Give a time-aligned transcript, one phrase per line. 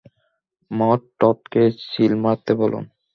[0.71, 2.83] মদ-টদ খেয়ে চিল মারতে বলুন।